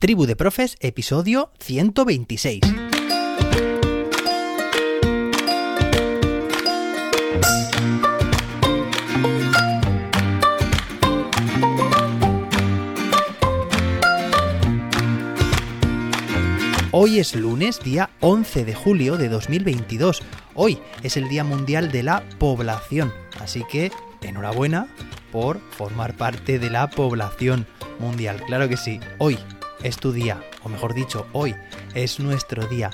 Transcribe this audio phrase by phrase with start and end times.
[0.00, 2.62] Tribu de Profes, episodio 126.
[16.92, 20.22] Hoy es lunes, día 11 de julio de 2022.
[20.54, 23.92] Hoy es el Día Mundial de la Población, así que
[24.22, 24.88] enhorabuena
[25.30, 27.66] por formar parte de la población
[27.98, 28.42] mundial.
[28.46, 29.38] Claro que sí, hoy
[29.82, 31.54] es tu día, o mejor dicho, hoy
[31.94, 32.90] es nuestro día.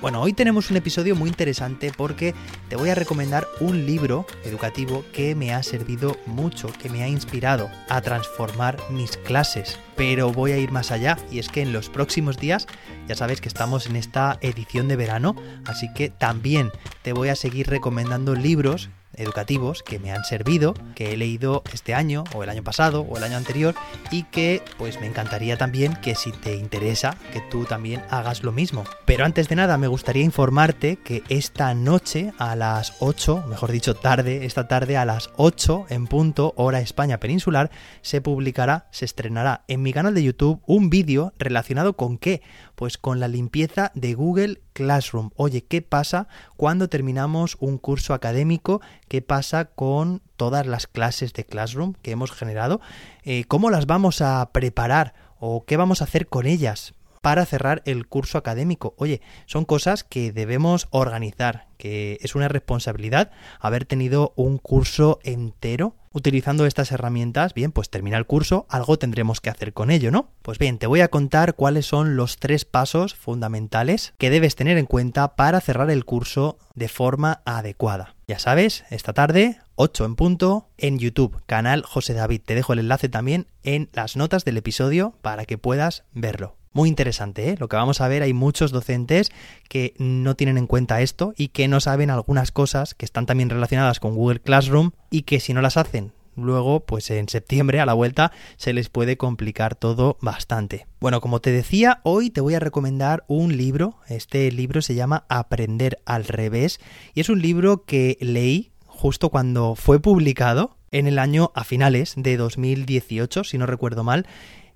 [0.00, 2.34] Bueno, hoy tenemos un episodio muy interesante porque
[2.68, 7.08] te voy a recomendar un libro educativo que me ha servido mucho, que me ha
[7.08, 9.78] inspirado a transformar mis clases.
[9.96, 12.66] Pero voy a ir más allá y es que en los próximos días
[13.08, 17.36] ya sabes que estamos en esta edición de verano, así que también te voy a
[17.36, 22.50] seguir recomendando libros educativos que me han servido, que he leído este año o el
[22.50, 23.74] año pasado o el año anterior
[24.10, 28.52] y que pues me encantaría también que si te interesa que tú también hagas lo
[28.52, 28.84] mismo.
[29.04, 33.94] Pero antes de nada me gustaría informarte que esta noche a las 8, mejor dicho
[33.94, 37.70] tarde, esta tarde a las 8 en punto hora España peninsular
[38.02, 42.42] se publicará, se estrenará en mi canal de YouTube un vídeo relacionado con qué?
[42.74, 45.30] Pues con la limpieza de Google Classroom.
[45.36, 48.82] Oye, ¿qué pasa cuando terminamos un curso académico?
[49.08, 52.80] ¿Qué pasa con todas las clases de Classroom que hemos generado?
[53.22, 56.94] Eh, ¿Cómo las vamos a preparar o qué vamos a hacer con ellas?
[57.26, 58.94] Para cerrar el curso académico.
[58.98, 65.96] Oye, son cosas que debemos organizar, que es una responsabilidad haber tenido un curso entero
[66.12, 67.52] utilizando estas herramientas.
[67.52, 70.30] Bien, pues termina el curso, algo tendremos que hacer con ello, ¿no?
[70.42, 74.78] Pues bien, te voy a contar cuáles son los tres pasos fundamentales que debes tener
[74.78, 78.14] en cuenta para cerrar el curso de forma adecuada.
[78.28, 82.42] Ya sabes, esta tarde 8 en punto en YouTube, canal José David.
[82.46, 86.56] Te dejo el enlace también en las notas del episodio para que puedas verlo.
[86.76, 87.56] Muy interesante, ¿eh?
[87.58, 89.32] Lo que vamos a ver, hay muchos docentes
[89.70, 93.48] que no tienen en cuenta esto y que no saben algunas cosas que están también
[93.48, 97.86] relacionadas con Google Classroom y que si no las hacen luego, pues en septiembre a
[97.86, 100.86] la vuelta se les puede complicar todo bastante.
[101.00, 103.96] Bueno, como te decía, hoy te voy a recomendar un libro.
[104.06, 106.78] Este libro se llama Aprender al revés
[107.14, 112.12] y es un libro que leí justo cuando fue publicado en el año a finales
[112.18, 114.26] de 2018, si no recuerdo mal,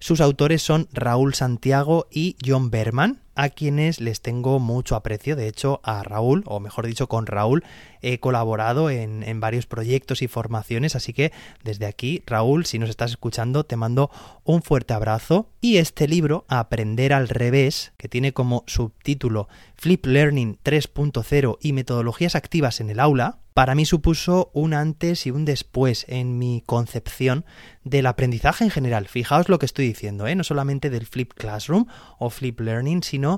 [0.01, 5.35] sus autores son Raúl Santiago y John Berman, a quienes les tengo mucho aprecio.
[5.35, 7.65] De hecho, a Raúl, o mejor dicho, con Raúl,
[8.03, 10.95] he colaborado en, en, varios proyectos y formaciones.
[10.95, 11.33] Así que
[11.65, 14.11] desde aquí, Raúl, si nos estás escuchando, te mando
[14.45, 15.49] un fuerte abrazo.
[15.63, 22.35] Y este libro, Aprender al revés, que tiene como subtítulo Flip Learning 3.0 y metodologías
[22.35, 27.45] activas en el aula, para mí supuso un antes y un después en mi concepción
[27.85, 29.07] del aprendizaje en general.
[29.07, 30.35] Fijaos lo que estoy diciendo, ¿eh?
[30.35, 31.85] no solamente del Flip Classroom
[32.19, 33.30] o Flip Learning, sino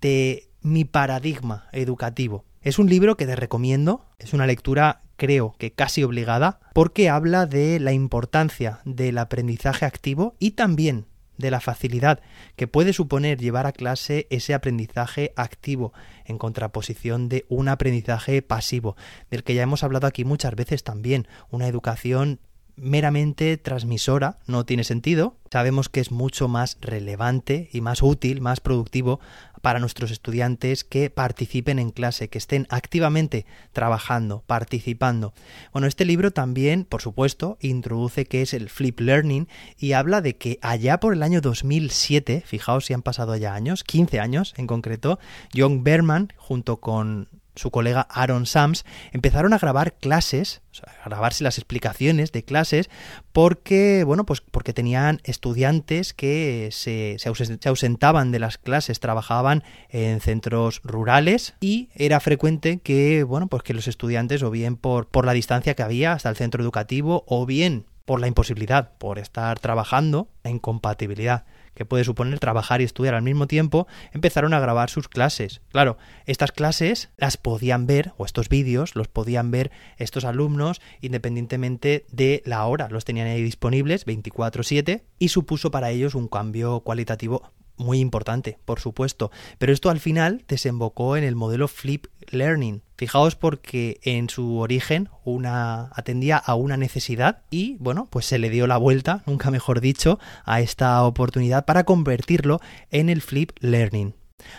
[0.00, 2.44] de mi paradigma educativo.
[2.62, 7.46] Es un libro que te recomiendo, es una lectura creo que casi obligada, porque habla
[7.46, 11.06] de la importancia del aprendizaje activo y también
[11.38, 12.20] de la facilidad
[12.56, 15.92] que puede suponer llevar a clase ese aprendizaje activo
[16.24, 18.96] en contraposición de un aprendizaje pasivo,
[19.30, 22.40] del que ya hemos hablado aquí muchas veces también, una educación
[22.76, 25.36] meramente transmisora no tiene sentido.
[25.50, 29.20] Sabemos que es mucho más relevante y más útil, más productivo
[29.62, 35.32] para nuestros estudiantes que participen en clase, que estén activamente trabajando, participando.
[35.72, 39.48] Bueno, este libro también, por supuesto, introduce que es el flip learning
[39.78, 43.82] y habla de que allá por el año 2007, fijaos si han pasado ya años,
[43.82, 45.18] 15 años en concreto,
[45.54, 50.62] John Berman junto con su colega Aaron Sams, empezaron a grabar clases,
[51.02, 52.90] a grabarse las explicaciones de clases,
[53.32, 60.20] porque, bueno, pues porque tenían estudiantes que se, se, ausentaban de las clases, trabajaban en
[60.20, 65.26] centros rurales y era frecuente que, bueno, pues que los estudiantes, o bien por, por
[65.26, 69.58] la distancia que había hasta el centro educativo, o bien por la imposibilidad, por estar
[69.58, 71.44] trabajando, la incompatibilidad
[71.76, 75.60] que puede suponer trabajar y estudiar al mismo tiempo, empezaron a grabar sus clases.
[75.70, 82.06] Claro, estas clases las podían ver, o estos vídeos los podían ver estos alumnos independientemente
[82.10, 87.52] de la hora, los tenían ahí disponibles 24/7 y supuso para ellos un cambio cualitativo
[87.76, 92.82] muy importante, por supuesto, pero esto al final desembocó en el modelo Flip Learning.
[92.96, 98.50] Fijaos porque en su origen una atendía a una necesidad y bueno, pues se le
[98.50, 104.14] dio la vuelta, nunca mejor dicho, a esta oportunidad para convertirlo en el Flip Learning.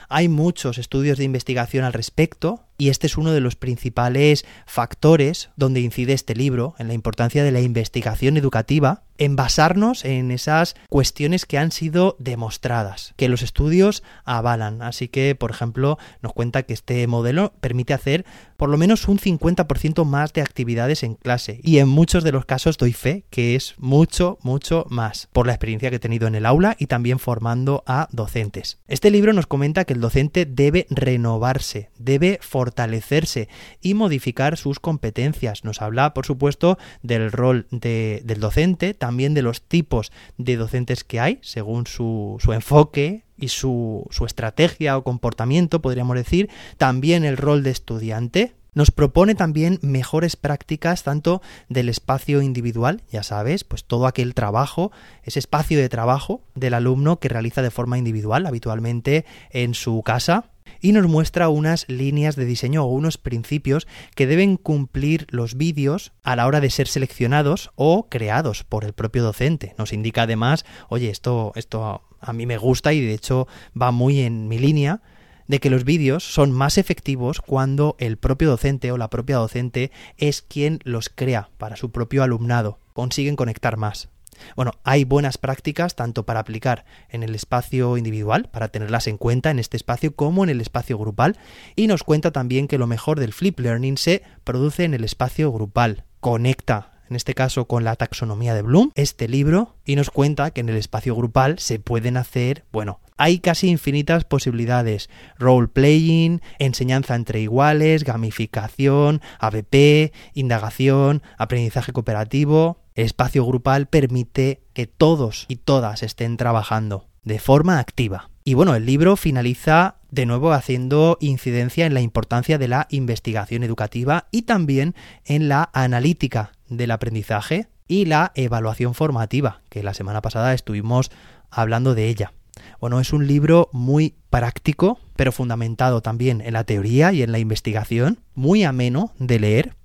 [0.09, 5.49] Hay muchos estudios de investigación al respecto, Y este es uno de los principales factores
[5.55, 10.75] donde incide este libro, en la importancia de la investigación educativa, en basarnos en esas
[10.89, 14.81] cuestiones que han sido demostradas, que los estudios avalan.
[14.81, 18.25] Así que, por ejemplo, nos cuenta que este modelo permite hacer
[18.57, 21.59] por lo menos un 50% más de actividades en clase.
[21.63, 25.53] Y en muchos de los casos doy fe que es mucho, mucho más, por la
[25.53, 28.79] experiencia que he tenido en el aula y también formando a docentes.
[28.87, 33.47] Este libro nos comenta que el docente debe renovarse, debe fortalecerse
[33.81, 35.63] y modificar sus competencias.
[35.63, 41.21] Nos habla, por supuesto, del rol del docente, también de los tipos de docentes que
[41.21, 46.49] hay, según su, su enfoque, y su, su, estrategia o comportamiento, podríamos decir,
[46.79, 53.21] también el rol de estudiante, nos propone también mejores prácticas tanto del espacio individual, ya
[53.21, 54.91] sabes, pues todo aquel trabajo,
[55.23, 60.51] ese espacio de trabajo del alumno que realiza de forma individual, habitualmente en su casa,
[60.81, 66.13] y nos muestra unas líneas de diseño o unos principios que deben cumplir los vídeos
[66.23, 69.75] a la hora de ser seleccionados o creados por el propio docente.
[69.77, 73.47] Nos indica además, oye, esto, esto a mí me gusta y de hecho
[73.79, 75.01] va muy en mi línea
[75.47, 79.91] de que los vídeos son más efectivos cuando el propio docente o la propia docente
[80.17, 82.79] es quien los crea para su propio alumnado.
[82.93, 84.09] Consiguen conectar más.
[84.55, 89.51] Bueno, hay buenas prácticas tanto para aplicar en el espacio individual, para tenerlas en cuenta
[89.51, 91.37] en este espacio, como en el espacio grupal,
[91.75, 95.51] y nos cuenta también que lo mejor del flip learning se produce en el espacio
[95.51, 96.05] grupal.
[96.19, 100.61] Conecta en este caso con la taxonomía de Bloom, este libro, y nos cuenta que
[100.61, 105.09] en el espacio grupal se pueden hacer, bueno, hay casi infinitas posibilidades.
[105.39, 112.77] Role playing, enseñanza entre iguales, gamificación, ABP, indagación, aprendizaje cooperativo.
[112.97, 118.31] Espacio grupal permite que todos y todas estén trabajando de forma activa.
[118.43, 123.63] Y bueno, el libro finaliza de nuevo haciendo incidencia en la importancia de la investigación
[123.63, 124.95] educativa y también
[125.25, 131.11] en la analítica del aprendizaje y la evaluación formativa, que la semana pasada estuvimos
[131.51, 132.33] hablando de ella.
[132.81, 137.37] Bueno, es un libro muy práctico, pero fundamentado también en la teoría y en la
[137.37, 139.75] investigación, muy ameno de leer,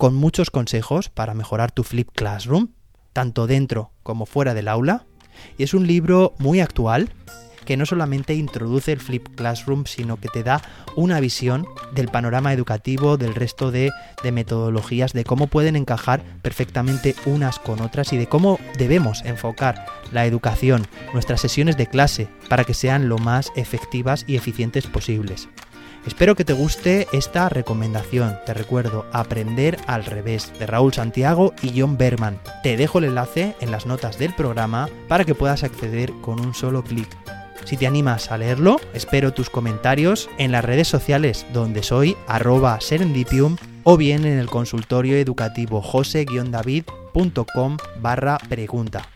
[0.00, 2.68] con muchos consejos para mejorar tu Flip Classroom,
[3.12, 5.04] tanto dentro como fuera del aula,
[5.58, 7.10] y es un libro muy actual
[7.66, 10.62] que no solamente introduce el Flip Classroom, sino que te da
[10.96, 13.90] una visión del panorama educativo, del resto de,
[14.22, 19.84] de, metodologías, de cómo pueden encajar perfectamente unas con otras y de cómo debemos enfocar
[20.12, 25.50] la educación, nuestras sesiones de clase, para que sean lo más efectivas y eficientes posibles.
[26.06, 28.36] Espero que te guste esta recomendación.
[28.46, 32.40] Te recuerdo, Aprender al revés, de Raúl Santiago y John Berman.
[32.62, 36.54] Te dejo el enlace en las notas del programa para que puedas acceder con un
[36.54, 37.08] solo clic.
[37.64, 42.80] Si te animas a leerlo, espero tus comentarios en las redes sociales donde soy arroba
[42.80, 49.06] serendipium o bien en el consultorio educativo jose-david.com barra pregunta.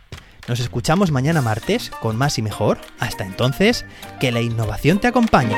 [0.47, 2.79] Nos escuchamos mañana martes con más y mejor.
[2.99, 3.87] Hasta entonces,
[4.21, 5.57] que la innovación te acompañe.